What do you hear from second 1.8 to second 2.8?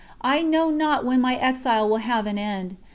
will have an end.